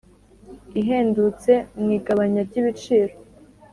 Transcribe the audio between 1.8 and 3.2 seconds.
mu igabanya ry'ibiciro.